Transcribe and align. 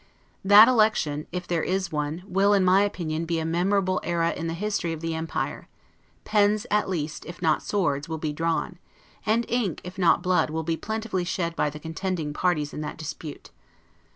That 0.43 0.67
election, 0.67 1.27
if 1.31 1.45
there 1.45 1.61
is 1.61 1.91
one, 1.91 2.23
will, 2.25 2.55
in 2.55 2.65
my 2.65 2.81
opinion, 2.81 3.25
be 3.25 3.37
a 3.37 3.45
memorable 3.45 4.01
era 4.03 4.31
in 4.31 4.47
the 4.47 4.55
history 4.55 4.93
of 4.93 4.99
the 4.99 5.13
empire; 5.13 5.67
pens 6.25 6.65
at 6.71 6.89
least, 6.89 7.23
if 7.27 7.39
not 7.39 7.61
swords, 7.61 8.09
will 8.09 8.17
be 8.17 8.33
drawn; 8.33 8.79
and 9.27 9.45
ink, 9.47 9.79
if 9.83 9.99
not 9.99 10.23
blood, 10.23 10.49
will 10.49 10.63
be 10.63 10.75
plentifully 10.75 11.23
shed 11.23 11.55
by 11.55 11.69
the 11.69 11.79
contending 11.79 12.33
parties 12.33 12.73
in 12.73 12.81
that 12.81 12.97
dispute. 12.97 13.51